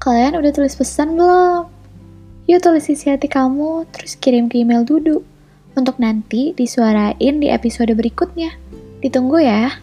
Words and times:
kalian 0.00 0.40
udah 0.40 0.48
tulis 0.48 0.72
pesan 0.72 1.12
belum? 1.20 1.68
Yuk 2.48 2.64
tulis 2.64 2.88
isi 2.88 3.12
hati 3.12 3.28
kamu, 3.28 3.84
terus 3.92 4.16
kirim 4.16 4.48
ke 4.48 4.64
email 4.64 4.80
Dudu. 4.80 5.20
Untuk 5.76 6.00
nanti 6.00 6.56
disuarain 6.56 7.36
di 7.36 7.52
episode 7.52 7.92
berikutnya. 7.92 8.56
Ditunggu 9.04 9.44
ya. 9.44 9.76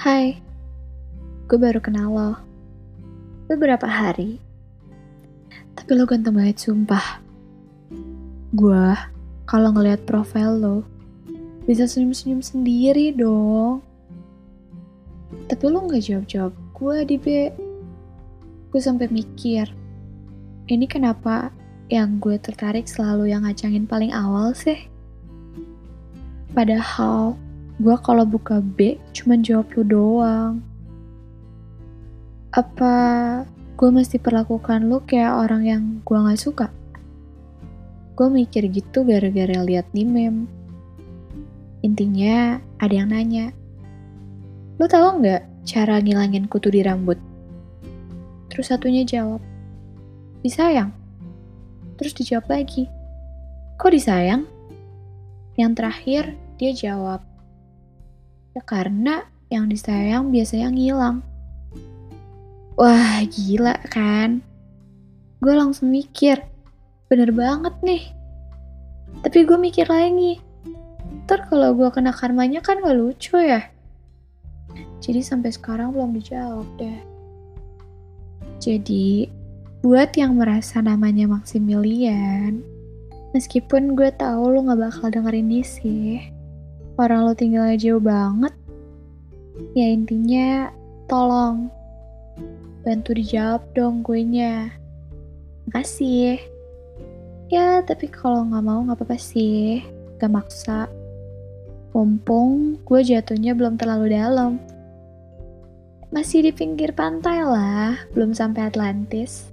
Hai, 0.00 0.40
gue 1.52 1.58
baru 1.60 1.84
kenal 1.84 2.08
lo. 2.08 2.32
Beberapa 3.44 3.84
hari. 3.84 4.47
Tapi 5.88 5.96
lo 5.96 6.04
ganteng 6.04 6.36
banget 6.36 6.68
sumpah. 6.68 7.24
Gue, 8.52 8.92
kalau 9.48 9.72
ngeliat 9.72 10.04
profil 10.04 10.60
lo, 10.60 10.78
bisa 11.64 11.88
senyum-senyum 11.88 12.44
sendiri 12.44 13.16
dong. 13.16 13.80
Tapi 15.48 15.64
lo 15.64 15.88
gak 15.88 16.04
jawab-jawab 16.04 16.52
gue 16.76 16.96
di 17.08 17.16
B. 17.16 17.26
Gue 18.68 18.80
sampai 18.84 19.08
mikir, 19.08 19.64
ini 20.68 20.84
kenapa 20.84 21.48
yang 21.88 22.20
gue 22.20 22.36
tertarik 22.36 22.84
selalu 22.84 23.32
yang 23.32 23.48
ngacangin 23.48 23.88
paling 23.88 24.12
awal 24.12 24.52
sih? 24.52 24.92
Padahal 26.52 27.32
gue 27.80 27.96
kalau 28.04 28.28
buka 28.28 28.60
B 28.60 29.00
cuma 29.16 29.40
jawab 29.40 29.72
lu 29.72 29.88
doang. 29.88 30.60
Apa 32.52 32.92
gue 33.78 33.94
mesti 33.94 34.18
perlakukan 34.18 34.90
lu 34.90 34.98
kayak 35.06 35.38
orang 35.38 35.62
yang 35.62 35.82
gue 36.02 36.18
gak 36.18 36.42
suka? 36.42 36.66
Gue 38.18 38.26
mikir 38.26 38.66
gitu 38.74 39.06
gara-gara 39.06 39.62
liat 39.62 39.86
di 39.94 40.02
meme. 40.02 40.50
Intinya 41.86 42.58
ada 42.82 42.90
yang 42.90 43.14
nanya, 43.14 43.54
lu 44.82 44.90
tahu 44.90 45.22
nggak 45.22 45.62
cara 45.62 46.02
ngilangin 46.02 46.50
kutu 46.50 46.74
di 46.74 46.82
rambut? 46.82 47.22
Terus 48.50 48.66
satunya 48.66 49.06
jawab, 49.06 49.38
disayang. 50.42 50.90
Terus 52.02 52.18
dijawab 52.18 52.50
lagi, 52.50 52.90
kok 53.78 53.94
disayang? 53.94 54.42
Yang 55.54 55.72
terakhir 55.78 56.24
dia 56.58 56.74
jawab, 56.74 57.22
ya 58.58 58.62
karena 58.66 59.22
yang 59.54 59.70
disayang 59.70 60.34
biasanya 60.34 60.74
ngilang. 60.74 61.22
Wah, 62.78 63.26
gila 63.26 63.74
kan? 63.90 64.38
Gue 65.42 65.50
langsung 65.50 65.90
mikir, 65.90 66.38
bener 67.10 67.34
banget 67.34 67.74
nih. 67.82 68.06
Tapi 69.18 69.42
gue 69.42 69.58
mikir 69.58 69.90
lagi, 69.90 70.38
ntar 71.26 71.50
kalau 71.50 71.74
gue 71.74 71.90
kena 71.90 72.14
karmanya 72.14 72.62
kan 72.62 72.78
gak 72.78 72.94
lucu 72.94 73.34
ya? 73.34 73.66
Jadi 75.02 75.26
sampai 75.26 75.50
sekarang 75.50 75.90
belum 75.90 76.22
dijawab 76.22 76.70
deh. 76.78 77.02
Jadi, 78.62 79.26
buat 79.82 80.14
yang 80.14 80.38
merasa 80.38 80.78
namanya 80.78 81.26
Maximilian, 81.26 82.62
meskipun 83.34 83.98
gue 83.98 84.14
tahu 84.14 84.54
lo 84.54 84.62
gak 84.70 84.78
bakal 84.78 85.10
denger 85.10 85.34
ini 85.34 85.66
sih, 85.66 86.22
orang 86.94 87.26
lo 87.26 87.34
tinggalnya 87.34 87.74
jauh 87.74 87.98
banget, 87.98 88.54
ya 89.74 89.90
intinya 89.90 90.70
tolong 91.10 91.74
bantu 92.86 93.12
dijawab 93.16 93.62
dong 93.76 94.00
gue-nya. 94.00 94.72
Makasih. 95.68 96.40
Ya, 97.48 97.80
tapi 97.84 98.08
kalau 98.08 98.48
nggak 98.48 98.64
mau 98.64 98.80
nggak 98.84 98.98
apa-apa 99.00 99.18
sih. 99.20 99.84
Gak 100.16 100.32
maksa. 100.32 100.88
Mumpung 101.92 102.78
gue 102.84 103.00
jatuhnya 103.00 103.56
belum 103.56 103.80
terlalu 103.80 104.12
dalam. 104.14 104.60
Masih 106.08 106.48
di 106.48 106.52
pinggir 106.56 106.96
pantai 106.96 107.44
lah, 107.44 107.96
belum 108.16 108.32
sampai 108.32 108.68
Atlantis. 108.72 109.52